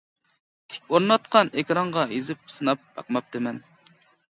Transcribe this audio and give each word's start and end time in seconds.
تىك 0.73 0.87
ئورناتقان 0.93 1.51
ئېكرانغا 1.63 2.07
يېزىپ 2.15 2.51
سىناپ 2.57 2.91
باقماپتىمەن. 2.99 3.63